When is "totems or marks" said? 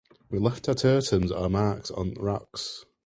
0.73-1.91